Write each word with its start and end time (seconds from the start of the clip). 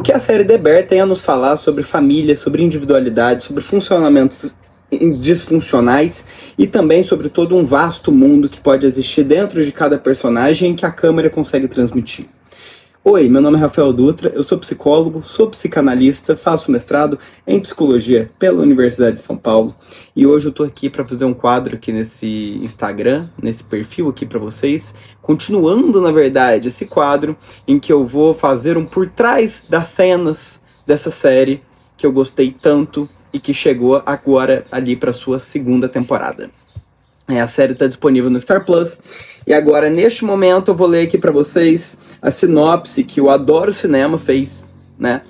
O 0.00 0.02
que 0.02 0.12
a 0.12 0.18
série 0.18 0.44
The 0.44 0.56
Bear 0.56 0.86
tem 0.86 0.98
a 1.02 1.04
nos 1.04 1.22
falar 1.22 1.58
sobre 1.58 1.82
família, 1.82 2.34
sobre 2.34 2.62
individualidade, 2.62 3.42
sobre 3.42 3.62
funcionamentos 3.62 4.56
disfuncionais 5.20 6.24
e 6.56 6.66
também 6.66 7.04
sobre 7.04 7.28
todo 7.28 7.54
um 7.54 7.66
vasto 7.66 8.10
mundo 8.10 8.48
que 8.48 8.58
pode 8.58 8.86
existir 8.86 9.24
dentro 9.24 9.62
de 9.62 9.70
cada 9.70 9.98
personagem 9.98 10.74
que 10.74 10.86
a 10.86 10.90
câmera 10.90 11.28
consegue 11.28 11.68
transmitir. 11.68 12.24
Oi, 13.02 13.30
meu 13.30 13.40
nome 13.40 13.56
é 13.56 13.60
Rafael 13.60 13.94
Dutra, 13.94 14.30
eu 14.34 14.42
sou 14.42 14.58
psicólogo, 14.58 15.22
sou 15.22 15.48
psicanalista, 15.48 16.36
faço 16.36 16.70
mestrado 16.70 17.18
em 17.46 17.58
psicologia 17.58 18.30
pela 18.38 18.60
Universidade 18.60 19.16
de 19.16 19.22
São 19.22 19.38
Paulo 19.38 19.74
e 20.14 20.26
hoje 20.26 20.48
eu 20.48 20.52
tô 20.52 20.62
aqui 20.64 20.90
para 20.90 21.08
fazer 21.08 21.24
um 21.24 21.32
quadro 21.32 21.76
aqui 21.76 21.92
nesse 21.92 22.58
Instagram, 22.62 23.26
nesse 23.42 23.64
perfil 23.64 24.10
aqui 24.10 24.26
para 24.26 24.38
vocês, 24.38 24.94
continuando 25.22 25.98
na 25.98 26.10
verdade 26.10 26.68
esse 26.68 26.84
quadro 26.84 27.34
em 27.66 27.80
que 27.80 27.90
eu 27.90 28.06
vou 28.06 28.34
fazer 28.34 28.76
um 28.76 28.84
por 28.84 29.08
trás 29.08 29.64
das 29.66 29.88
cenas 29.88 30.60
dessa 30.86 31.10
série 31.10 31.62
que 31.96 32.04
eu 32.04 32.12
gostei 32.12 32.52
tanto 32.52 33.08
e 33.32 33.40
que 33.40 33.54
chegou 33.54 34.02
agora 34.04 34.66
ali 34.70 34.94
para 34.94 35.14
sua 35.14 35.40
segunda 35.40 35.88
temporada. 35.88 36.50
É, 37.30 37.40
a 37.40 37.46
série 37.46 37.72
está 37.74 37.86
disponível 37.86 38.28
no 38.28 38.40
Star 38.40 38.64
Plus. 38.64 38.98
E 39.46 39.54
agora, 39.54 39.88
neste 39.88 40.24
momento, 40.24 40.72
eu 40.72 40.74
vou 40.74 40.88
ler 40.88 41.06
aqui 41.06 41.16
para 41.16 41.30
vocês 41.30 41.96
a 42.20 42.30
sinopse 42.30 43.04
que 43.04 43.20
o 43.20 43.30
Adoro 43.30 43.72
Cinema 43.72 44.18
fez, 44.18 44.66
né? 44.98 45.22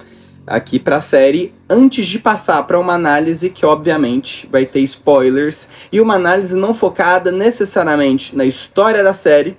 Aqui 0.47 0.79
para 0.79 0.97
a 0.97 1.01
série, 1.01 1.53
antes 1.69 2.07
de 2.07 2.19
passar 2.19 2.67
para 2.67 2.81
uma 2.81 2.95
análise 2.95 3.51
que, 3.51 3.67
obviamente, 3.67 4.49
vai 4.51 4.65
ter 4.65 4.81
spoilers. 4.81 5.69
E 5.93 6.01
uma 6.01 6.15
análise 6.15 6.57
não 6.57 6.73
focada 6.73 7.31
necessariamente 7.31 8.35
na 8.35 8.47
história 8.47 9.05
da 9.05 9.13
série, 9.13 9.59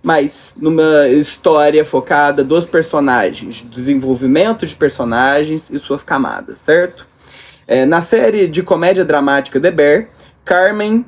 mas 0.00 0.54
numa 0.56 1.08
história 1.08 1.84
focada 1.84 2.44
dos 2.44 2.66
personagens, 2.66 3.66
desenvolvimento 3.68 4.64
de 4.64 4.76
personagens 4.76 5.70
e 5.70 5.78
suas 5.78 6.04
camadas, 6.04 6.58
certo? 6.58 7.06
É, 7.66 7.84
na 7.84 8.00
série 8.00 8.46
de 8.46 8.62
comédia 8.62 9.04
dramática 9.04 9.60
The 9.60 9.70
Bear, 9.70 10.08
Carmen 10.44 11.04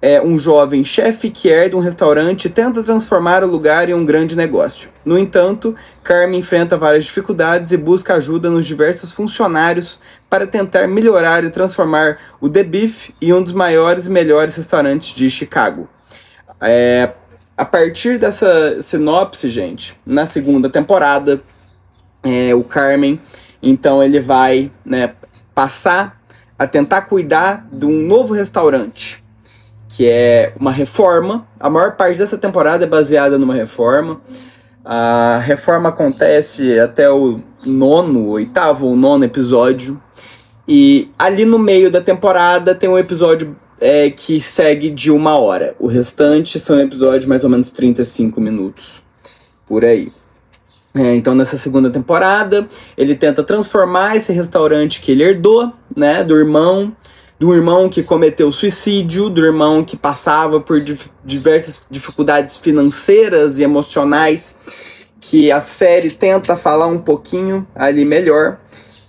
é 0.00 0.22
um 0.22 0.38
jovem 0.38 0.84
chefe 0.84 1.28
que 1.28 1.48
herda 1.48 1.76
um 1.76 1.80
restaurante 1.80 2.44
e 2.44 2.50
tenta 2.50 2.82
transformar 2.82 3.42
o 3.42 3.48
lugar 3.48 3.88
em 3.88 3.94
um 3.94 4.04
grande 4.04 4.36
negócio. 4.36 4.88
No 5.04 5.18
entanto, 5.18 5.74
Carmen 6.04 6.38
enfrenta 6.38 6.76
várias 6.76 7.04
dificuldades 7.04 7.72
e 7.72 7.76
busca 7.76 8.14
ajuda 8.14 8.48
nos 8.48 8.66
diversos 8.66 9.10
funcionários 9.10 10.00
para 10.30 10.46
tentar 10.46 10.86
melhorar 10.86 11.42
e 11.42 11.50
transformar 11.50 12.18
o 12.40 12.48
The 12.48 12.62
Beef 12.62 13.10
em 13.20 13.32
um 13.32 13.42
dos 13.42 13.52
maiores 13.52 14.06
e 14.06 14.10
melhores 14.10 14.54
restaurantes 14.54 15.14
de 15.14 15.28
Chicago. 15.28 15.88
É, 16.60 17.12
a 17.56 17.64
partir 17.64 18.18
dessa 18.18 18.80
sinopse, 18.82 19.50
gente, 19.50 19.98
na 20.06 20.26
segunda 20.26 20.70
temporada, 20.70 21.42
é, 22.22 22.54
o 22.54 22.62
Carmen, 22.62 23.20
então 23.60 24.02
ele 24.02 24.20
vai 24.20 24.70
né, 24.84 25.12
passar 25.52 26.20
a 26.56 26.68
tentar 26.68 27.02
cuidar 27.02 27.66
de 27.72 27.84
um 27.84 28.06
novo 28.06 28.32
restaurante 28.32 29.26
que 29.88 30.06
é 30.06 30.52
uma 30.60 30.70
reforma. 30.70 31.46
A 31.58 31.70
maior 31.70 31.96
parte 31.96 32.18
dessa 32.18 32.36
temporada 32.36 32.84
é 32.84 32.86
baseada 32.86 33.38
numa 33.38 33.54
reforma. 33.54 34.20
A 34.84 35.38
reforma 35.38 35.88
acontece 35.88 36.78
até 36.78 37.10
o 37.10 37.40
nono, 37.64 38.28
oitavo 38.28 38.86
ou 38.86 38.96
nono 38.96 39.24
episódio. 39.24 40.00
E 40.66 41.10
ali 41.18 41.46
no 41.46 41.58
meio 41.58 41.90
da 41.90 42.00
temporada 42.00 42.74
tem 42.74 42.88
um 42.88 42.98
episódio 42.98 43.56
é, 43.80 44.10
que 44.10 44.40
segue 44.40 44.90
de 44.90 45.10
uma 45.10 45.38
hora. 45.38 45.74
O 45.78 45.86
restante 45.86 46.58
são 46.58 46.78
episódios 46.78 47.24
mais 47.24 47.42
ou 47.42 47.50
menos 47.50 47.70
35 47.70 48.38
minutos. 48.40 49.02
Por 49.66 49.84
aí. 49.84 50.12
É, 50.94 51.14
então, 51.14 51.34
nessa 51.34 51.56
segunda 51.56 51.90
temporada, 51.90 52.68
ele 52.96 53.14
tenta 53.14 53.42
transformar 53.42 54.16
esse 54.16 54.32
restaurante 54.32 55.00
que 55.00 55.12
ele 55.12 55.22
herdou, 55.22 55.72
né, 55.94 56.24
do 56.24 56.36
irmão, 56.36 56.94
do 57.38 57.54
irmão 57.54 57.88
que 57.88 58.02
cometeu 58.02 58.50
suicídio, 58.50 59.30
do 59.30 59.44
irmão 59.44 59.84
que 59.84 59.96
passava 59.96 60.60
por 60.60 60.82
diversas 61.24 61.82
dificuldades 61.88 62.58
financeiras 62.58 63.58
e 63.58 63.62
emocionais, 63.62 64.56
que 65.20 65.50
a 65.52 65.60
série 65.60 66.10
tenta 66.10 66.56
falar 66.56 66.86
um 66.88 66.98
pouquinho 66.98 67.66
ali 67.74 68.04
melhor 68.04 68.58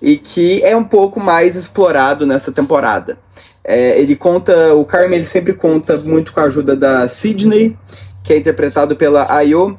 e 0.01 0.15
que 0.15 0.61
é 0.63 0.75
um 0.75 0.83
pouco 0.83 1.19
mais 1.19 1.55
explorado 1.55 2.25
nessa 2.25 2.51
temporada. 2.51 3.17
É, 3.63 3.99
ele 3.99 4.15
conta, 4.15 4.73
o 4.73 4.85
Carmen 4.85 5.17
ele 5.17 5.25
sempre 5.25 5.53
conta 5.53 5.97
muito 5.97 6.31
com 6.31 6.39
a 6.39 6.43
ajuda 6.43 6.75
da 6.75 7.09
Sidney, 7.09 7.77
que 8.23 8.33
é 8.33 8.37
interpretado 8.37 8.95
pela 8.95 9.31
Ayo 9.31 9.75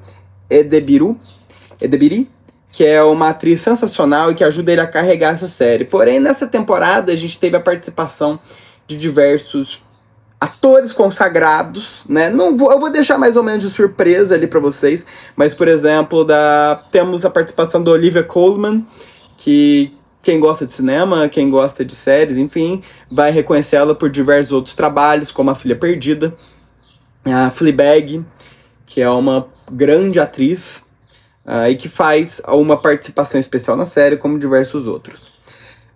Edebiru, 0.48 1.16
Edebiri, 1.80 2.28
que 2.72 2.84
é 2.84 3.02
uma 3.02 3.30
atriz 3.30 3.60
sensacional 3.60 4.30
e 4.30 4.34
que 4.34 4.44
ajuda 4.44 4.72
ele 4.72 4.80
a 4.80 4.86
carregar 4.86 5.34
essa 5.34 5.48
série. 5.48 5.84
Porém, 5.84 6.20
nessa 6.20 6.46
temporada 6.46 7.12
a 7.12 7.16
gente 7.16 7.38
teve 7.38 7.56
a 7.56 7.60
participação 7.60 8.38
de 8.86 8.96
diversos 8.96 9.82
atores 10.40 10.92
consagrados, 10.92 12.02
né? 12.08 12.30
Não 12.30 12.56
vou, 12.56 12.72
eu 12.72 12.80
vou 12.80 12.90
deixar 12.90 13.18
mais 13.18 13.36
ou 13.36 13.42
menos 13.42 13.62
de 13.62 13.70
surpresa 13.70 14.34
ali 14.34 14.46
para 14.46 14.58
vocês, 14.58 15.04
mas 15.36 15.54
por 15.54 15.68
exemplo, 15.68 16.24
da 16.24 16.82
temos 16.90 17.24
a 17.24 17.30
participação 17.30 17.82
da 17.82 17.90
Olivia 17.90 18.22
Colman, 18.22 18.86
que 19.36 19.92
quem 20.22 20.40
gosta 20.40 20.66
de 20.66 20.72
cinema, 20.72 21.28
quem 21.28 21.50
gosta 21.50 21.84
de 21.84 21.94
séries, 21.94 22.38
enfim, 22.38 22.82
vai 23.10 23.30
reconhecer 23.30 23.76
ela 23.76 23.94
por 23.94 24.08
diversos 24.08 24.52
outros 24.52 24.74
trabalhos, 24.74 25.30
como 25.30 25.50
A 25.50 25.54
Filha 25.54 25.76
Perdida, 25.76 26.34
a 27.24 27.50
Fleabag, 27.50 28.24
que 28.86 29.00
é 29.00 29.10
uma 29.10 29.46
grande 29.70 30.18
atriz, 30.18 30.84
uh, 31.50 31.68
e 31.68 31.74
que 31.74 31.88
faz 31.88 32.40
uma 32.46 32.76
participação 32.76 33.40
especial 33.40 33.76
na 33.76 33.84
série, 33.84 34.16
como 34.16 34.38
diversos 34.38 34.86
outros. 34.86 35.32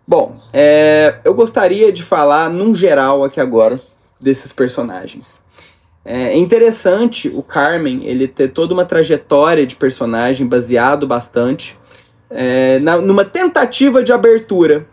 Bom, 0.06 0.36
é, 0.52 1.14
eu 1.24 1.32
gostaria 1.32 1.92
de 1.92 2.02
falar 2.02 2.50
num 2.50 2.74
geral 2.74 3.22
aqui 3.22 3.40
agora 3.40 3.80
desses 4.20 4.52
personagens. 4.52 5.42
É 6.04 6.36
interessante 6.36 7.28
o 7.28 7.42
Carmen 7.42 8.04
ele 8.04 8.28
ter 8.28 8.48
toda 8.48 8.74
uma 8.74 8.84
trajetória 8.84 9.64
de 9.64 9.76
personagem 9.76 10.46
baseado 10.46 11.06
bastante 11.06 11.78
é, 12.28 12.78
na, 12.80 12.98
numa 12.98 13.24
tentativa 13.24 14.02
de 14.02 14.12
abertura 14.12 14.86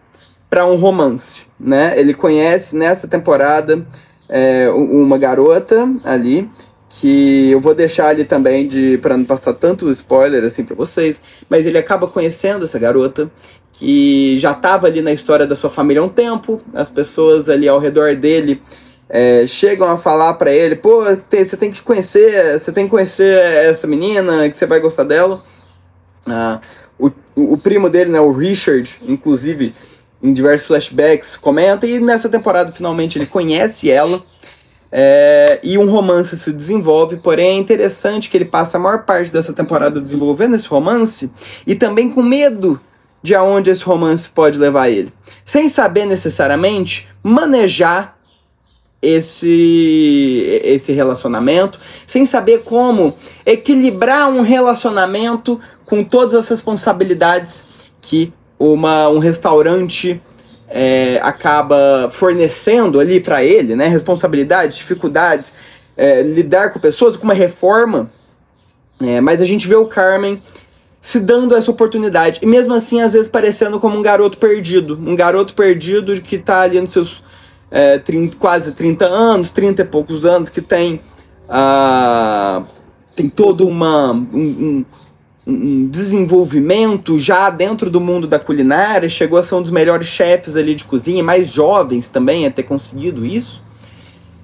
para 0.49 0.65
um 0.65 0.75
romance, 0.75 1.47
né? 1.59 1.99
Ele 1.99 2.13
conhece 2.13 2.77
nessa 2.77 3.07
temporada 3.07 3.85
é, 4.29 4.69
uma 4.69 5.17
garota 5.17 5.89
ali 6.05 6.49
que 6.91 7.49
eu 7.51 7.59
vou 7.59 7.73
deixar 7.73 8.09
ali 8.09 8.25
também 8.25 8.67
de 8.67 8.97
para 8.97 9.15
não 9.15 9.23
passar 9.23 9.53
tanto 9.53 9.89
spoiler 9.91 10.43
assim 10.43 10.65
para 10.65 10.75
vocês, 10.75 11.21
mas 11.49 11.65
ele 11.65 11.77
acaba 11.77 12.05
conhecendo 12.05 12.65
essa 12.65 12.77
garota 12.77 13.31
que 13.71 14.37
já 14.37 14.51
estava 14.51 14.87
ali 14.87 15.01
na 15.01 15.13
história 15.13 15.47
da 15.47 15.55
sua 15.55 15.69
família 15.69 16.01
há 16.01 16.05
um 16.05 16.09
tempo, 16.09 16.61
as 16.73 16.89
pessoas 16.89 17.47
ali 17.47 17.67
ao 17.67 17.79
redor 17.79 18.15
dele 18.15 18.61
é, 19.07 19.47
chegam 19.47 19.89
a 19.89 19.97
falar 19.97 20.33
para 20.33 20.51
ele, 20.51 20.75
pô, 20.75 21.03
você 21.03 21.55
tem 21.57 21.71
que 21.71 21.81
conhecer, 21.81 22.59
você 22.59 22.71
tem 22.71 22.85
que 22.85 22.91
conhecer 22.91 23.39
essa 23.39 23.87
menina, 23.87 24.49
que 24.49 24.57
você 24.57 24.65
vai 24.65 24.79
gostar 24.79 25.05
dela. 25.05 25.43
Ah, 26.27 26.59
o, 26.99 27.09
o 27.35 27.57
primo 27.57 27.89
dele, 27.89 28.11
né, 28.11 28.19
o 28.19 28.31
Richard, 28.31 28.97
inclusive, 29.01 29.73
em 30.21 30.33
diversos 30.33 30.67
flashbacks, 30.67 31.35
comenta, 31.37 31.87
e 31.87 31.99
nessa 31.99 32.29
temporada 32.29 32.71
finalmente 32.71 33.17
ele 33.17 33.25
conhece 33.25 33.89
ela. 33.89 34.21
É, 34.91 35.59
e 35.63 35.77
um 35.77 35.89
romance 35.89 36.37
se 36.37 36.51
desenvolve, 36.51 37.17
porém 37.17 37.57
é 37.57 37.59
interessante 37.59 38.29
que 38.29 38.35
ele 38.35 38.45
passa 38.45 38.75
a 38.75 38.79
maior 38.79 39.05
parte 39.05 39.31
dessa 39.31 39.53
temporada 39.53 40.01
desenvolvendo 40.01 40.55
esse 40.55 40.67
romance 40.67 41.31
e 41.65 41.75
também 41.75 42.09
com 42.09 42.21
medo 42.21 42.79
de 43.23 43.33
aonde 43.33 43.69
esse 43.69 43.83
romance 43.83 44.29
pode 44.29 44.59
levar 44.59 44.89
ele, 44.89 45.13
sem 45.45 45.69
saber 45.69 46.05
necessariamente 46.05 47.07
manejar 47.23 48.17
esse 49.01 50.61
esse 50.63 50.91
relacionamento, 50.91 51.79
sem 52.05 52.25
saber 52.25 52.63
como 52.63 53.15
equilibrar 53.45 54.29
um 54.29 54.41
relacionamento 54.41 55.59
com 55.85 56.03
todas 56.03 56.35
as 56.35 56.47
responsabilidades 56.49 57.65
que 57.99 58.33
uma, 58.59 59.09
um 59.09 59.17
restaurante 59.17 60.21
é, 60.73 61.19
acaba 61.21 62.09
fornecendo 62.11 62.99
ali 62.99 63.19
para 63.19 63.43
ele, 63.43 63.75
né? 63.75 63.87
Responsabilidades, 63.87 64.77
dificuldades, 64.77 65.53
é, 65.97 66.21
lidar 66.21 66.71
com 66.71 66.79
pessoas, 66.79 67.17
com 67.17 67.25
uma 67.25 67.33
reforma. 67.33 68.09
É, 69.01 69.19
mas 69.19 69.41
a 69.41 69.45
gente 69.45 69.67
vê 69.67 69.75
o 69.75 69.85
Carmen 69.85 70.41
se 71.01 71.19
dando 71.19 71.55
essa 71.55 71.69
oportunidade. 71.69 72.39
E 72.41 72.45
mesmo 72.45 72.73
assim, 72.73 73.01
às 73.01 73.13
vezes 73.13 73.27
parecendo 73.27 73.79
como 73.79 73.97
um 73.97 74.01
garoto 74.01 74.37
perdido. 74.37 74.97
Um 75.05 75.15
garoto 75.15 75.53
perdido 75.53 76.19
que 76.21 76.35
está 76.37 76.61
ali 76.61 76.79
nos 76.79 76.91
seus 76.91 77.23
é, 77.69 77.97
30, 77.97 78.37
quase 78.37 78.71
30 78.71 79.05
anos, 79.05 79.51
30 79.51 79.81
e 79.81 79.85
poucos 79.85 80.25
anos, 80.25 80.49
que 80.49 80.61
tem, 80.61 81.01
uh, 81.47 82.65
tem 83.15 83.27
todo 83.27 83.67
uma, 83.67 84.11
um, 84.11 84.25
um, 84.33 84.85
um 85.51 85.87
desenvolvimento 85.87 87.19
já 87.19 87.49
dentro 87.49 87.89
do 87.89 87.99
mundo 87.99 88.27
da 88.27 88.39
culinária, 88.39 89.09
chegou 89.09 89.37
a 89.37 89.43
ser 89.43 89.55
um 89.55 89.61
dos 89.61 89.71
melhores 89.71 90.07
chefes 90.07 90.55
ali 90.55 90.75
de 90.75 90.83
cozinha, 90.83 91.23
mais 91.23 91.47
jovens 91.47 92.09
também 92.09 92.45
a 92.45 92.51
ter 92.51 92.63
conseguido 92.63 93.25
isso. 93.25 93.61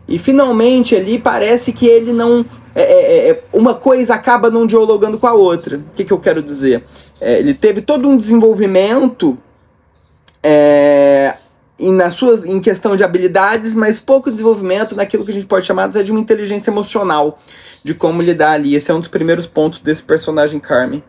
E 0.07 0.17
finalmente 0.17 0.95
ali 0.95 1.19
parece 1.19 1.73
que 1.73 1.85
ele 1.85 2.13
não. 2.13 2.45
É, 2.73 2.81
é, 2.81 3.29
é 3.29 3.43
uma 3.51 3.73
coisa 3.73 4.13
acaba 4.13 4.49
não 4.49 4.65
dialogando 4.65 5.17
com 5.17 5.27
a 5.27 5.33
outra. 5.33 5.77
O 5.77 5.95
que, 5.95 6.05
que 6.05 6.13
eu 6.13 6.19
quero 6.19 6.41
dizer? 6.41 6.83
É, 7.19 7.39
ele 7.39 7.53
teve 7.53 7.81
todo 7.81 8.07
um 8.07 8.15
desenvolvimento 8.15 9.37
é, 10.41 11.35
em, 11.79 11.91
nas 11.91 12.13
suas, 12.13 12.45
em 12.45 12.59
questão 12.59 12.95
de 12.95 13.03
habilidades, 13.03 13.75
mas 13.75 13.99
pouco 13.99 14.31
desenvolvimento 14.31 14.95
naquilo 14.95 15.25
que 15.25 15.31
a 15.31 15.33
gente 15.33 15.45
pode 15.45 15.65
chamar 15.65 15.85
até 15.85 16.03
de 16.03 16.11
uma 16.11 16.19
inteligência 16.19 16.71
emocional, 16.71 17.39
de 17.87 17.93
como 17.93 18.21
lidar 18.21 18.51
ali. 18.51 18.75
Esse 18.75 18.91
é 18.91 18.93
um 18.93 18.99
dos 18.99 19.07
primeiros 19.07 19.47
pontos 19.47 19.79
desse 19.79 20.03
personagem 20.03 20.59
Carmen. 20.59 21.01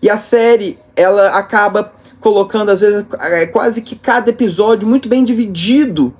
E 0.00 0.08
a 0.08 0.16
série, 0.16 0.78
ela 0.94 1.36
acaba 1.36 1.92
colocando, 2.20 2.70
às 2.70 2.80
vezes, 2.80 3.04
é, 3.18 3.46
quase 3.46 3.82
que 3.82 3.96
cada 3.96 4.30
episódio 4.30 4.86
muito 4.86 5.08
bem 5.08 5.24
dividido 5.24 6.14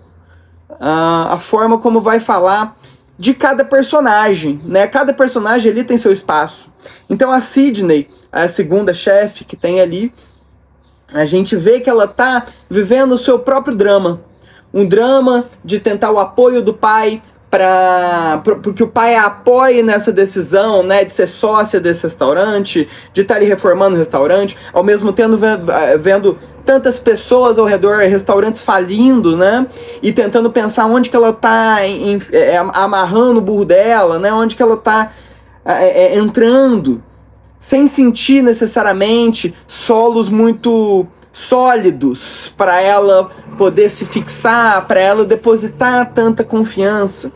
uh, 0.69 1.31
a 1.31 1.39
forma 1.39 1.79
como 1.79 2.01
vai 2.01 2.19
falar 2.19 2.77
de 3.17 3.35
cada 3.35 3.65
personagem, 3.65 4.61
né? 4.65 4.89
Cada 4.89 5.13
personagem 5.13 5.71
ali 5.71 5.85
tem 5.85 5.97
seu 5.97 6.13
espaço. 6.13 6.69
Então 7.09 7.31
a 7.31 7.41
Sidney, 7.41 8.09
a 8.33 8.49
segunda 8.49 8.93
chefe 8.93 9.45
que 9.45 9.57
tem 9.57 9.81
ali, 9.81 10.13
a 11.13 11.25
gente 11.25 11.55
vê 11.55 11.79
que 11.79 11.89
ela 11.89 12.09
tá 12.09 12.47
vivendo 12.69 13.13
o 13.13 13.19
seu 13.19 13.39
próprio 13.39 13.77
drama. 13.77 14.23
Um 14.75 14.87
drama 14.87 15.49
de 15.65 15.79
tentar 15.79 16.11
o 16.11 16.19
apoio 16.19 16.63
do 16.63 16.75
pai 16.75 17.23
para 17.51 18.41
porque 18.63 18.83
o 18.83 18.87
pai 18.87 19.17
apoie 19.17 19.83
nessa 19.83 20.13
decisão, 20.13 20.85
né, 20.85 21.05
de 21.05 21.13
ser 21.13 21.27
sócia 21.27 21.81
desse 21.81 22.05
restaurante, 22.05 22.89
de 23.13 23.23
estar 23.23 23.35
tá 23.35 23.41
ali 23.41 23.47
reformando 23.47 23.97
o 23.97 23.99
restaurante, 23.99 24.57
ao 24.73 24.85
mesmo 24.85 25.13
tempo 25.13 25.37
vendo, 25.37 25.71
eh, 25.71 25.99
vendo 25.99 26.39
tantas 26.65 27.01
pessoas 27.01 27.59
ao 27.59 27.65
redor, 27.65 27.99
restaurantes 27.99 28.63
falindo, 28.63 29.37
né, 29.37 29.67
e 30.01 30.13
tentando 30.13 30.49
pensar 30.51 30.87
onde 30.87 31.11
que 31.11 31.17
ela 31.17 31.33
tá 31.33 31.85
em, 31.85 32.23
é, 32.31 32.57
amarrando 32.57 33.39
o 33.39 33.43
burro 33.43 33.65
dela, 33.65 34.21
né, 34.21 34.33
onde 34.33 34.55
que 34.55 34.63
ela 34.63 34.77
tá 34.77 35.11
é, 35.65 36.15
é, 36.15 36.19
entrando, 36.19 37.03
sem 37.59 37.89
sentir 37.89 38.43
necessariamente 38.43 39.53
solos 39.67 40.31
muito 40.31 41.07
sólidos 41.33 42.53
para 42.57 42.81
ela 42.81 43.31
poder 43.57 43.89
se 43.91 44.05
fixar, 44.05 44.87
para 44.87 45.01
ela 45.01 45.25
depositar 45.25 46.13
tanta 46.13 46.45
confiança. 46.45 47.33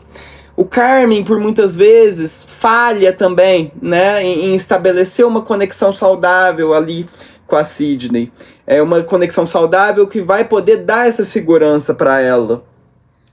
O 0.55 0.63
Carmen, 0.63 1.23
por 1.23 1.39
muitas 1.39 1.75
vezes, 1.75 2.45
falha 2.47 3.11
também 3.11 3.71
né, 3.81 4.23
em, 4.23 4.55
estabelecer 4.55 5.25
uma 5.25 5.41
conexão 5.41 5.91
saudável 5.91 6.73
ali 6.73 7.09
com 7.45 7.55
a 7.55 7.65
Sidney. 7.65 8.31
É 8.65 8.81
uma 8.81 9.03
conexão 9.03 9.45
saudável 9.45 10.07
que 10.07 10.21
vai 10.21 10.45
poder 10.45 10.77
dar 10.77 11.07
essa 11.07 11.25
segurança 11.25 11.93
para 11.93 12.21
ela. 12.21 12.63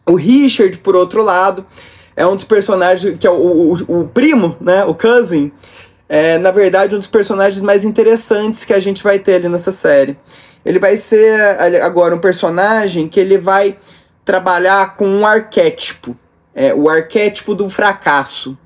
O 0.04 0.16
Richard, 0.16 0.76
por 0.78 0.96
outro 0.96 1.22
lado, 1.22 1.64
é 2.16 2.26
um 2.26 2.34
dos 2.34 2.44
personagens 2.44 3.16
que 3.18 3.26
é 3.26 3.30
o, 3.30 3.34
o, 3.72 4.00
o 4.00 4.08
primo, 4.08 4.56
né, 4.60 4.84
o 4.84 4.94
cousin, 4.94 5.52
é, 6.08 6.36
na 6.36 6.50
verdade, 6.50 6.94
um 6.94 6.98
dos 6.98 7.06
personagens 7.06 7.62
mais 7.62 7.84
interessantes 7.84 8.64
que 8.64 8.74
a 8.74 8.80
gente 8.80 9.02
vai 9.02 9.18
ter 9.18 9.36
ali 9.36 9.48
nessa 9.48 9.72
série. 9.72 10.14
Ele 10.64 10.78
vai 10.78 10.96
ser 10.96 11.40
agora 11.82 12.14
um 12.14 12.20
personagem 12.20 13.08
que 13.08 13.18
ele 13.18 13.36
vai 13.36 13.76
trabalhar 14.24 14.96
com 14.96 15.06
um 15.06 15.26
arquétipo. 15.26 16.16
É, 16.54 16.72
o 16.72 16.88
arquétipo 16.88 17.54
do 17.54 17.68
fracasso. 17.68 18.56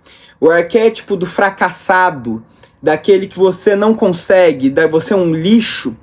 O 0.40 0.50
arquétipo 0.50 1.16
do 1.16 1.26
fracassado. 1.26 2.44
Daquele 2.82 3.26
que 3.26 3.38
você 3.38 3.74
não 3.74 3.94
consegue, 3.94 4.68
da 4.70 4.86
você 4.86 5.14
é 5.14 5.16
um 5.16 5.34
lixo. 5.34 5.96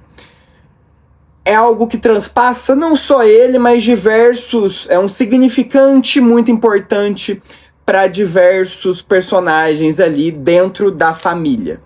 É 1.45 1.53
algo 1.53 1.87
que 1.87 1.97
transpassa 1.97 2.75
não 2.75 2.95
só 2.95 3.23
ele, 3.23 3.59
mas 3.59 3.83
diversos. 3.83 4.87
É 4.89 4.97
um 4.97 5.07
significante 5.07 6.19
muito 6.19 6.49
importante 6.49 7.41
para 7.85 8.07
diversos 8.07 9.01
personagens 9.01 9.99
ali 9.99 10.31
dentro 10.31 10.89
da 10.89 11.13
família 11.13 11.79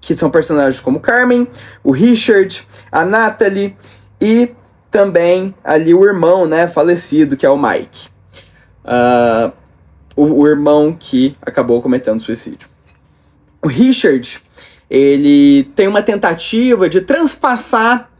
que 0.00 0.14
são 0.14 0.30
personagens 0.30 0.80
como 0.80 1.00
Carmen, 1.00 1.48
o 1.82 1.90
Richard, 1.90 2.66
a 2.90 3.04
Natalie 3.04 3.76
e 4.20 4.50
também 4.90 5.54
ali 5.62 5.94
o 5.94 6.04
irmão, 6.04 6.46
né, 6.46 6.66
falecido, 6.66 7.36
que 7.36 7.46
é 7.46 7.50
o 7.50 7.56
Mike. 7.56 8.08
Uh, 8.84 9.52
o, 10.16 10.40
o, 10.40 10.48
irmão 10.48 10.96
que 10.98 11.36
acabou 11.42 11.80
cometendo 11.80 12.20
suicídio. 12.20 12.68
O 13.62 13.68
Richard, 13.68 14.40
ele 14.88 15.64
tem 15.76 15.86
uma 15.86 16.02
tentativa 16.02 16.88
de 16.88 17.00
transpassar 17.02 18.10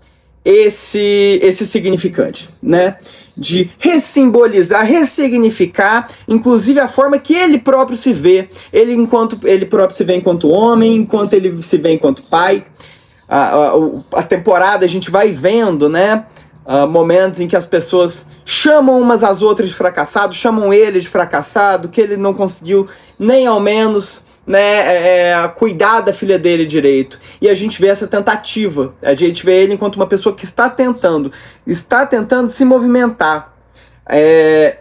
esse, 0.45 1.39
esse 1.43 1.67
significante, 1.67 2.49
né? 2.63 2.99
De 3.41 3.71
ressimbolizar, 3.79 4.85
ressignificar, 4.85 6.11
inclusive 6.29 6.79
a 6.79 6.87
forma 6.87 7.19
que 7.19 7.35
ele 7.35 7.59
próprio 7.59 7.97
se 7.97 8.13
vê. 8.13 8.51
Ele 8.71 8.93
enquanto 8.93 9.39
ele 9.45 9.65
próprio 9.65 9.97
se 9.97 10.05
vê 10.05 10.17
enquanto 10.17 10.51
homem, 10.51 10.97
enquanto 10.97 11.33
ele 11.33 11.63
se 11.63 11.79
vê 11.79 11.95
enquanto 11.95 12.23
pai. 12.25 12.67
A, 13.27 13.57
a, 13.57 13.73
a 14.17 14.23
temporada 14.23 14.85
a 14.85 14.89
gente 14.89 15.11
vai 15.11 15.33
vendo, 15.33 15.89
né? 15.89 16.27
Uh, 16.67 16.87
momentos 16.87 17.41
em 17.41 17.49
que 17.49 17.57
as 17.57 17.67
pessoas 17.67 18.27
chamam 18.45 19.01
umas 19.01 19.25
às 19.25 19.41
outras 19.41 19.71
de 19.71 19.75
fracassado, 19.75 20.35
chamam 20.35 20.73
ele 20.75 21.01
de 21.01 21.09
fracassado, 21.09 21.89
que 21.89 22.01
ele 22.01 22.19
não 22.19 22.35
conseguiu 22.35 22.87
nem 23.19 23.47
ao 23.47 23.59
menos 23.59 24.23
né, 24.51 24.59
é, 24.59 25.31
é, 25.31 25.49
cuidar 25.49 26.01
da 26.01 26.13
filha 26.13 26.37
dele 26.37 26.67
direito. 26.67 27.21
E 27.41 27.49
a 27.49 27.55
gente 27.55 27.81
vê 27.81 27.87
essa 27.87 28.09
tentativa. 28.09 28.93
A 29.01 29.15
gente 29.15 29.47
vê 29.47 29.63
ele 29.63 29.75
enquanto 29.75 29.95
uma 29.95 30.09
pessoa 30.09 30.35
que 30.35 30.45
está 30.45 30.69
tentando, 30.69 31.31
está 31.65 32.05
tentando 32.05 32.51
se 32.51 32.65
movimentar. 32.65 33.55
É, 34.09 34.79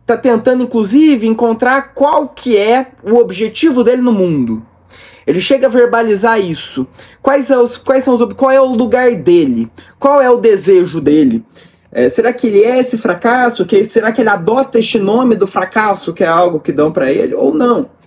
está 0.00 0.16
tentando, 0.16 0.64
inclusive, 0.64 1.24
encontrar 1.24 1.94
qual 1.94 2.30
que 2.30 2.56
é 2.56 2.88
o 3.04 3.14
objetivo 3.14 3.84
dele 3.84 4.02
no 4.02 4.12
mundo. 4.12 4.60
Ele 5.24 5.40
chega 5.40 5.68
a 5.68 5.70
verbalizar 5.70 6.40
isso. 6.40 6.84
Quais, 7.22 7.46
são 7.46 7.62
os, 7.62 7.76
quais 7.76 8.02
são 8.02 8.16
os, 8.16 8.32
qual 8.32 8.50
é 8.50 8.60
o 8.60 8.74
lugar 8.74 9.14
dele? 9.14 9.70
Qual 10.00 10.20
é 10.20 10.28
o 10.28 10.38
desejo 10.38 11.00
dele? 11.00 11.44
É, 11.92 12.08
será 12.08 12.32
que 12.32 12.48
ele 12.48 12.64
é 12.64 12.80
esse 12.80 12.98
fracasso? 12.98 13.64
Que, 13.64 13.84
será 13.84 14.10
que 14.10 14.20
ele 14.20 14.30
adota 14.30 14.80
este 14.80 14.98
nome 14.98 15.36
do 15.36 15.46
fracasso, 15.46 16.12
que 16.12 16.24
é 16.24 16.28
algo 16.28 16.58
que 16.58 16.72
dão 16.72 16.90
para 16.90 17.12
ele? 17.12 17.36
Ou 17.36 17.54
não? 17.54 17.99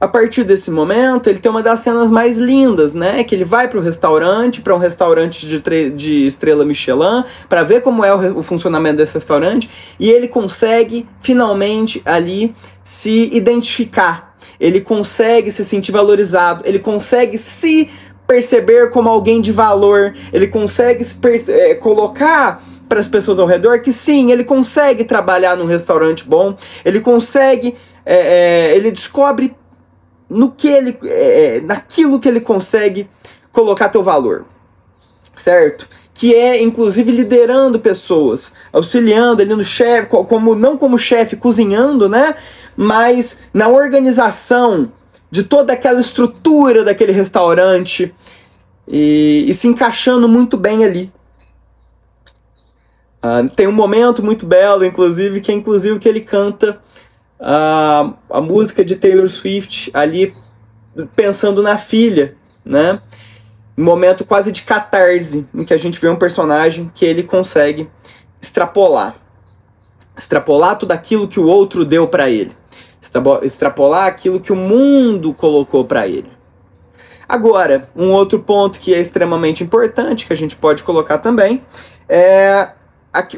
A 0.00 0.06
partir 0.06 0.44
desse 0.44 0.70
momento, 0.70 1.28
ele 1.28 1.40
tem 1.40 1.50
uma 1.50 1.62
das 1.62 1.80
cenas 1.80 2.08
mais 2.08 2.38
lindas, 2.38 2.92
né? 2.92 3.24
Que 3.24 3.34
ele 3.34 3.44
vai 3.44 3.66
para 3.66 3.78
o 3.78 3.82
restaurante, 3.82 4.60
para 4.60 4.74
um 4.74 4.78
restaurante 4.78 5.46
de, 5.46 5.90
de 5.90 6.26
estrela 6.26 6.64
Michelin, 6.64 7.24
para 7.48 7.64
ver 7.64 7.82
como 7.82 8.04
é 8.04 8.14
o, 8.14 8.38
o 8.38 8.42
funcionamento 8.44 8.98
desse 8.98 9.14
restaurante, 9.14 9.68
e 9.98 10.08
ele 10.08 10.28
consegue 10.28 11.08
finalmente 11.20 12.00
ali 12.04 12.54
se 12.84 13.28
identificar. 13.34 14.36
Ele 14.60 14.80
consegue 14.80 15.50
se 15.50 15.64
sentir 15.64 15.90
valorizado, 15.90 16.62
ele 16.64 16.78
consegue 16.78 17.36
se 17.36 17.90
perceber 18.26 18.90
como 18.90 19.08
alguém 19.08 19.40
de 19.40 19.50
valor, 19.50 20.14
ele 20.32 20.46
consegue 20.46 21.04
se 21.04 21.16
é, 21.48 21.74
colocar 21.74 22.62
para 22.88 23.00
as 23.00 23.08
pessoas 23.08 23.38
ao 23.38 23.46
redor 23.46 23.80
que 23.80 23.92
sim, 23.92 24.30
ele 24.30 24.44
consegue 24.44 25.02
trabalhar 25.02 25.56
num 25.56 25.66
restaurante 25.66 26.24
bom, 26.24 26.56
ele 26.84 27.00
consegue, 27.00 27.76
é, 28.04 28.70
é, 28.70 28.76
ele 28.76 28.90
descobre 28.90 29.54
no 30.28 30.50
que 30.50 30.68
ele, 30.68 30.98
é, 31.04 31.56
é, 31.56 31.60
naquilo 31.60 32.20
que 32.20 32.28
ele 32.28 32.40
consegue 32.40 33.08
colocar 33.52 33.88
teu 33.88 34.02
valor, 34.02 34.44
certo? 35.36 35.88
Que 36.12 36.34
é 36.34 36.62
inclusive 36.62 37.10
liderando 37.10 37.78
pessoas, 37.80 38.52
auxiliando 38.72 39.42
ali 39.42 39.54
no 39.54 39.64
chefe, 39.64 40.08
como 40.08 40.54
não 40.54 40.76
como 40.76 40.98
chefe 40.98 41.36
cozinhando, 41.36 42.08
né? 42.08 42.34
Mas 42.76 43.38
na 43.52 43.68
organização 43.68 44.92
de 45.30 45.42
toda 45.42 45.72
aquela 45.72 46.00
estrutura 46.00 46.84
daquele 46.84 47.12
restaurante 47.12 48.14
e, 48.86 49.44
e 49.48 49.54
se 49.54 49.68
encaixando 49.68 50.28
muito 50.28 50.56
bem 50.56 50.84
ali. 50.84 51.12
Uh, 53.22 53.48
tem 53.50 53.66
um 53.66 53.72
momento 53.72 54.22
muito 54.22 54.46
belo, 54.46 54.84
inclusive, 54.84 55.40
que 55.40 55.50
é 55.50 55.54
inclusive 55.54 55.98
que 55.98 56.08
ele 56.08 56.20
canta 56.20 56.80
a, 57.40 58.14
a 58.30 58.40
música 58.40 58.84
de 58.84 58.96
Taylor 58.96 59.28
Swift 59.28 59.90
ali 59.94 60.34
pensando 61.14 61.62
na 61.62 61.78
filha, 61.78 62.36
né? 62.64 63.00
Um 63.76 63.84
momento 63.84 64.24
quase 64.24 64.50
de 64.50 64.62
catarse, 64.62 65.46
em 65.54 65.64
que 65.64 65.72
a 65.72 65.78
gente 65.78 66.00
vê 66.00 66.08
um 66.08 66.16
personagem 66.16 66.90
que 66.92 67.04
ele 67.04 67.22
consegue 67.22 67.88
extrapolar. 68.42 69.14
Extrapolar 70.16 70.76
tudo 70.76 70.92
aquilo 70.92 71.28
que 71.28 71.38
o 71.38 71.46
outro 71.46 71.84
deu 71.84 72.08
para 72.08 72.28
ele. 72.28 72.56
Extrapolar 73.42 74.06
aquilo 74.06 74.40
que 74.40 74.52
o 74.52 74.56
mundo 74.56 75.32
colocou 75.32 75.84
para 75.84 76.08
ele. 76.08 76.30
Agora, 77.28 77.88
um 77.94 78.10
outro 78.10 78.40
ponto 78.40 78.80
que 78.80 78.92
é 78.92 79.00
extremamente 79.00 79.62
importante, 79.62 80.26
que 80.26 80.32
a 80.32 80.36
gente 80.36 80.56
pode 80.56 80.82
colocar 80.82 81.18
também, 81.18 81.62
é 82.08 82.70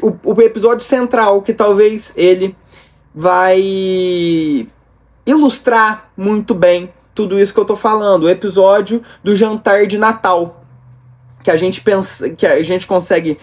o, 0.01 0.33
o 0.33 0.41
episódio 0.41 0.83
central, 0.83 1.41
que 1.41 1.53
talvez 1.53 2.13
ele 2.15 2.55
vai 3.13 4.67
ilustrar 5.25 6.09
muito 6.15 6.53
bem 6.53 6.91
tudo 7.13 7.39
isso 7.39 7.53
que 7.53 7.59
eu 7.59 7.65
tô 7.65 7.75
falando. 7.75 8.23
O 8.23 8.29
episódio 8.29 9.01
do 9.23 9.35
jantar 9.35 9.85
de 9.85 9.97
Natal. 9.97 10.63
Que 11.43 11.51
a 11.51 11.57
gente 11.57 11.81
pensa, 11.81 12.29
que 12.29 12.45
a 12.45 12.63
gente 12.63 12.85
consegue 12.85 13.37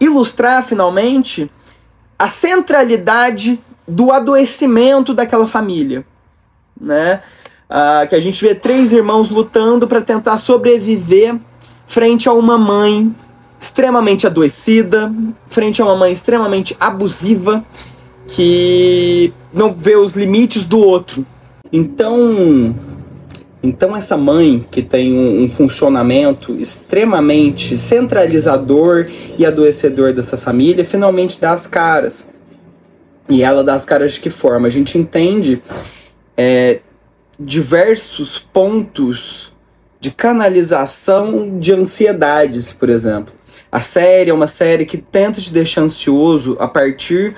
ilustrar 0.00 0.64
finalmente 0.64 1.50
a 2.18 2.28
centralidade 2.28 3.58
do 3.86 4.10
adoecimento 4.10 5.14
daquela 5.14 5.46
família, 5.46 6.04
né? 6.78 7.20
Uh, 7.68 8.08
que 8.08 8.14
a 8.14 8.20
gente 8.20 8.44
vê 8.44 8.54
três 8.54 8.92
irmãos 8.92 9.28
lutando 9.28 9.88
para 9.88 10.00
tentar 10.00 10.38
sobreviver 10.38 11.36
frente 11.86 12.28
a 12.28 12.32
uma 12.32 12.56
mãe 12.58 13.14
extremamente 13.58 14.26
adoecida, 14.26 15.12
frente 15.48 15.80
a 15.80 15.84
uma 15.84 15.96
mãe 15.96 16.12
extremamente 16.12 16.76
abusiva, 16.78 17.64
que 18.28 19.32
não 19.52 19.72
vê 19.72 19.96
os 19.96 20.14
limites 20.14 20.64
do 20.64 20.78
outro. 20.78 21.24
Então, 21.72 22.74
então 23.62 23.96
essa 23.96 24.16
mãe 24.16 24.66
que 24.70 24.82
tem 24.82 25.12
um, 25.12 25.44
um, 25.44 25.50
funcionamento 25.50 26.54
extremamente 26.56 27.76
centralizador 27.76 29.08
e 29.38 29.44
adoecedor 29.44 30.12
dessa 30.12 30.36
família, 30.36 30.84
finalmente 30.84 31.40
dá 31.40 31.52
as 31.52 31.66
caras. 31.66 32.28
E 33.28 33.42
ela 33.42 33.64
dá 33.64 33.74
as 33.74 33.84
caras 33.84 34.14
de 34.14 34.20
que 34.20 34.30
forma? 34.30 34.68
A 34.68 34.70
gente 34.70 34.96
entende 34.96 35.60
é, 36.36 36.80
diversos 37.38 38.38
pontos 38.38 39.52
de 39.98 40.10
canalização 40.10 41.58
de 41.58 41.72
ansiedades, 41.72 42.72
por 42.72 42.88
exemplo. 42.88 43.34
A 43.70 43.80
série 43.80 44.30
é 44.30 44.34
uma 44.34 44.46
série 44.46 44.86
que 44.86 44.96
tenta 44.96 45.40
te 45.40 45.52
deixar 45.52 45.82
ansioso 45.82 46.56
a 46.60 46.68
partir 46.68 47.34